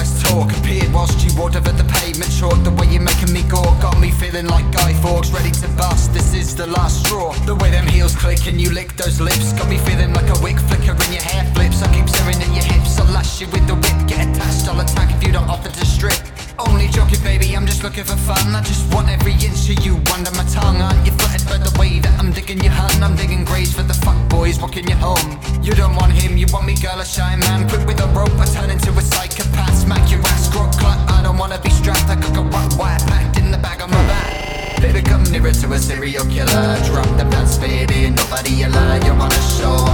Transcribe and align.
less 0.00 0.22
talk. 0.22 0.48
Appeared 0.58 0.90
whilst 0.92 1.20
you 1.24 1.30
walked 1.38 1.56
over 1.56 1.72
the 1.72 1.88
pavement 2.00 2.32
short. 2.32 2.56
The 2.64 2.72
way 2.72 2.86
you're 2.88 3.04
making 3.04 3.32
me 3.32 3.42
gore 3.44 3.76
got 3.84 4.00
me 4.00 4.10
feeling 4.10 4.46
like 4.46 4.66
Guy 4.72 4.92
Fawkes, 5.02 5.30
ready 5.30 5.52
to 5.62 5.68
bust. 5.76 6.14
This 6.14 6.32
is 6.32 6.56
the 6.56 6.66
last 6.66 7.04
straw. 7.04 7.32
The 7.44 7.54
way 7.54 7.70
them 7.70 7.86
heels 7.86 8.16
click 8.16 8.46
and 8.48 8.58
you 8.60 8.70
lick 8.70 8.96
those 8.96 9.20
lips 9.20 9.52
got 9.52 9.68
me 9.68 9.78
feeling 9.78 10.12
like 10.14 10.28
a 10.36 10.38
wick 10.40 10.58
flicker 10.68 10.96
in 11.04 11.10
your 11.12 11.26
hair 11.30 11.44
flips. 11.54 11.82
I 11.82 11.88
keep 11.92 12.08
staring 12.08 12.40
at 12.40 12.52
your 12.56 12.64
hips. 12.72 12.98
I'll 12.98 13.12
lash 13.12 13.40
you 13.40 13.48
with 13.48 13.66
the 13.66 13.76
whip. 13.76 13.98
Get 14.08 14.20
attached, 14.24 14.68
I'll 14.68 14.80
attack 14.80 15.12
if 15.14 15.20
you 15.22 15.32
don't 15.32 15.48
offer 15.48 15.68
to 15.68 15.84
strip. 15.84 16.20
Only 16.58 16.88
joking, 16.88 17.22
baby, 17.22 17.56
I'm 17.56 17.66
just 17.66 17.82
looking 17.84 18.04
for 18.04 18.16
fun. 18.16 18.54
I 18.54 18.62
just 18.62 18.84
want 18.94 19.08
every 19.08 19.32
inch 19.32 19.68
of 19.72 19.79
home. 25.10 25.62
You 25.62 25.72
don't 25.74 25.94
want 25.96 26.12
him, 26.12 26.36
you 26.36 26.46
want 26.52 26.66
me, 26.66 26.74
girl, 26.74 27.00
a 27.00 27.04
shy 27.04 27.36
man. 27.36 27.68
Quick 27.68 27.86
with 27.86 28.00
a 28.00 28.08
rope, 28.18 28.34
I 28.38 28.46
turn 28.46 28.70
into 28.70 28.90
a 28.92 29.02
psychopath. 29.02 29.76
Smack 29.82 30.10
your 30.10 30.20
ass, 30.32 30.48
grot 30.48 30.72
clut. 30.78 30.98
I 31.10 31.22
don't 31.22 31.38
wanna 31.38 31.60
be 31.60 31.70
strapped. 31.70 32.08
I 32.08 32.16
got 32.16 32.36
a 32.36 32.42
rock 32.54 32.70
wire 32.78 32.98
packed 33.10 33.38
in 33.38 33.50
the 33.50 33.58
back 33.58 33.80
of 33.82 33.90
my 33.90 34.02
back. 34.12 34.80
Baby, 34.80 35.02
come 35.02 35.24
nearer 35.24 35.52
to 35.52 35.72
a 35.72 35.78
serial 35.78 36.24
killer. 36.26 36.66
Drop 36.88 37.10
the 37.18 37.26
pants, 37.32 37.58
baby, 37.58 38.10
nobody 38.10 38.62
alive. 38.62 39.04
You 39.04 39.14
wanna 39.14 39.42
show 39.58 39.89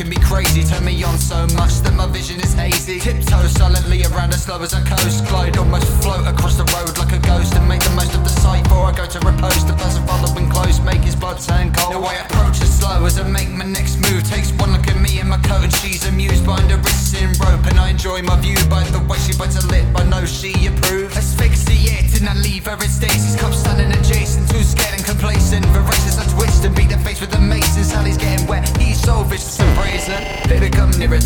making 0.00 0.18
me 0.18 0.26
crazy. 0.26 0.64
Turn 0.64 0.84
me 0.84 1.02
on 1.04 1.18
so 1.18 1.46
much 1.56 1.80
that 1.84 1.92
my 1.94 2.06
vision 2.06 2.40
is 2.40 2.54
hazy. 2.54 3.00
Tiptoe 3.00 3.46
silently 3.48 4.02
around 4.04 4.32
as 4.32 4.44
slow 4.44 4.60
as 4.62 4.72
I 4.72 4.80
coast. 4.80 5.26
Glide, 5.28 5.56
almost 5.58 5.86
float 6.02 6.26
across 6.26 6.56
the 6.56 6.64
road 6.72 6.96
like 6.96 7.12
a 7.12 7.18
ghost. 7.18 7.54
And 7.54 7.68
make 7.68 7.82
the 7.82 7.90
most 7.90 8.14
of 8.14 8.24
the 8.24 8.30
sight 8.40 8.64
before 8.64 8.86
I 8.86 8.92
go 8.92 9.04
to 9.04 9.18
repose. 9.20 9.64
The 9.66 9.74
person 9.74 10.06
following 10.06 10.48
close, 10.48 10.80
make 10.80 11.02
his 11.02 11.16
blood 11.16 11.38
turn 11.40 11.72
cold. 11.72 11.92
Now 11.92 12.04
I 12.04 12.14
approach 12.24 12.60
as 12.62 12.72
slow 12.78 13.04
as 13.04 13.18
I 13.18 13.28
make 13.28 13.50
my 13.50 13.64
next 13.64 14.00
move. 14.00 14.24
Takes 14.24 14.52
one 14.52 14.72
look 14.72 14.86
at 14.88 14.96
me 15.00 15.20
in 15.20 15.28
my 15.28 15.38
coat 15.38 15.64
and 15.64 15.74
she's 15.74 16.06
amused. 16.06 16.46
Bind 16.46 16.70
her 16.70 16.78
wrists 16.78 17.12
in 17.20 17.32
rope 17.36 17.64
and 17.66 17.78
I 17.78 17.90
enjoy 17.90 18.22
my 18.22 18.40
view 18.40 18.56
by 18.68 18.84
the 18.94 19.00
way 19.04 19.18
she 19.18 19.36
bites 19.36 19.60
her 19.60 19.66
lip. 19.68 19.84
I 19.96 20.04
know 20.04 20.24
she 20.24 20.52
approves. 20.66 21.16
Asphyxiate 21.16 22.20
and 22.20 22.28
I 22.28 22.34
leave 22.40 22.64
her 22.66 22.76
in 22.76 22.88
stasis. 22.88 23.36
Cup 23.40 23.52
standing 23.52 23.92
adjacent, 23.92 24.48
too 24.48 24.62
scared 24.62 24.96
and 24.96 25.04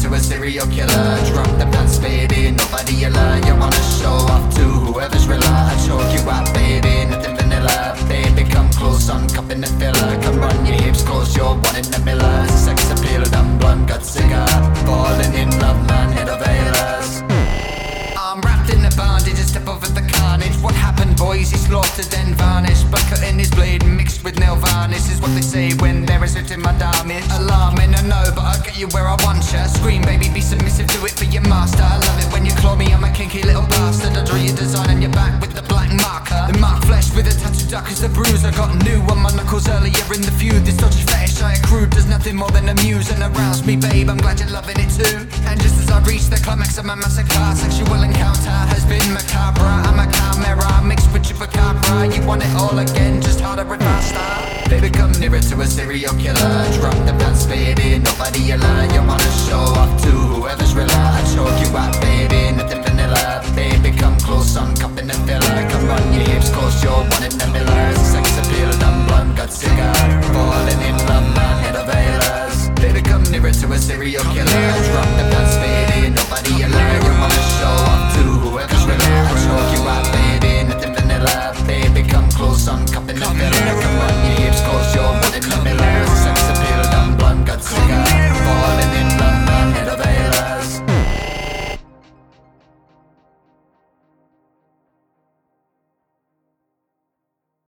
to 0.03 0.13
a 0.13 0.19
serial 0.19 0.67
killer. 0.67 0.89
Drop 1.33 1.47
the 1.59 1.69
pants, 1.73 1.99
baby, 1.99 2.51
nobody 2.51 3.05
alive. 3.05 3.64
Nail 24.89 24.99
varnish 24.99 25.11
is 25.11 25.21
what 25.21 25.33
they 25.35 25.41
say 25.41 25.73
when 25.81 26.05
they're 26.05 26.23
asserting 26.23 26.61
my 26.61 26.73
damage. 26.79 27.25
Alarming, 27.33 27.95
I 27.95 28.03
know, 28.03 28.25
but 28.35 28.45
I'll 28.45 28.63
get 28.63 28.79
you 28.79 28.89
where 28.89 29.07
I 29.07 29.17
want 29.25 29.41
ya. 29.53 29.67
Scream, 29.67 30.03
baby, 30.03 30.29
be 30.33 30.41
submissive, 30.41 30.87
do 30.89 31.05
it 31.07 31.13
for 31.13 31.25
your 31.25 31.43
master. 31.43 31.83
I 31.83 31.99
love 31.99 32.19
it 32.21 32.33
when 32.33 32.45
you 32.45 32.53
claw 32.57 32.77
me, 32.77 32.93
I'm 32.93 33.05
a 33.05 33.11
kinky 33.11 33.43
little 33.43 33.67
bastard. 33.67 34.17
I 34.17 34.25
draw 34.25 34.37
your 34.37 34.57
design 34.57 34.91
on 34.91 35.01
your 35.01 35.13
back 35.13 35.41
with 35.41 35.55
the 35.55 35.63
black 35.63 35.91
marker. 35.93 36.53
The 36.53 36.59
mark 36.59 36.85
flesh 36.85 37.15
with 37.15 37.27
a 37.27 37.35
tattoo 37.35 37.69
dark 37.71 37.89
as 37.91 38.01
the 38.01 38.09
bruise. 38.09 38.45
I 38.45 38.51
got 38.53 38.75
new 38.85 39.01
on 39.13 39.19
my 39.21 39.33
knuckles 39.35 39.69
earlier 39.69 40.07
in 40.13 40.23
the 40.23 40.33
feud. 40.33 40.65
This 40.65 40.77
dodgy 40.77 41.03
fetish 41.03 41.41
I 41.43 41.55
accrued 41.55 41.91
does 41.91 42.07
nothing 42.07 42.37
more 42.37 42.51
than 42.51 42.69
amuse 42.69 43.11
and 43.11 43.23
arouse 43.23 43.65
me, 43.65 43.77
babe. 43.77 44.09
I'm 44.11 44.19
glad 44.19 44.41
you're 44.41 44.51
loving 44.51 44.77
it 44.79 44.91
too. 44.93 45.17
And 45.49 45.61
just 45.61 45.81
as 45.81 45.91
I 45.91 46.01
reach 46.05 46.29
the 46.29 46.41
climax 46.45 46.79
of 46.79 46.85
my 46.85 46.95
massacre, 46.95 47.47
sexual 47.57 48.03
encounter 48.03 48.59
has 48.73 48.85
been 48.85 49.07
macabre. 49.13 49.65
I'm 49.89 49.99
a 49.99 50.07
chimera 50.13 50.83
mixed 50.85 51.13
with 51.13 51.25
chupacabra. 51.25 52.15
You 52.15 52.27
want 52.27 52.43
it 52.45 52.53
all 52.57 52.79
again, 52.79 53.23
just 53.23 53.41
harder 53.41 53.63
and 53.73 53.83
faster. 53.83 54.44
Baby, 54.69 54.91
come 54.91 55.13
nearer 55.21 55.41
to 55.41 55.61
a 55.61 55.67
serial 55.67 56.15
killer. 56.15 56.51
Drop 56.81 56.97
the 57.07 57.15
pants, 57.19 57.47
baby, 57.47 57.99
nobody 57.99 58.53
alive. 58.53 58.93
You 58.93 59.03
wanna 59.03 59.33
show 59.47 59.61
off 59.81 60.03
to 60.03 60.11
whoever's 60.11 60.75
rely. 60.75 61.21
I 61.21 61.23
choke 61.35 61.59
you 61.61 61.77
out, 61.77 61.95
baby, 62.01 62.57
nothing 62.57 62.83
vanilla. 62.83 63.43
Baby, 63.55 63.97
come 63.97 64.19
close, 64.21 64.57
I'm 64.57 64.75
cupping 64.77 65.07
the 65.07 65.15
filler. 65.27 65.57
Come 65.71 65.87
run 65.87 66.13
your 66.13 66.25
hips 66.29 66.51
close, 66.51 66.83
you're 66.83 66.93
one 66.93 67.25
in 67.25 67.37
the 67.39 67.47
miller. 67.53 67.95
Sex 67.97 68.27
appeal, 68.39 68.71
dumb 68.79 69.07
blonde, 69.07 69.37
got 69.37 69.51
cigar. 69.51 69.95
Falling 70.33 70.81
in 70.89 70.97
love, 71.09 71.29
man, 71.37 71.57
head 71.65 71.77
of 71.77 72.75
Baby, 72.77 73.03
come 73.03 73.23
nearer 73.25 73.53
to 73.53 73.73
a 73.73 73.79
serial 73.79 74.25
killer. 74.33 74.44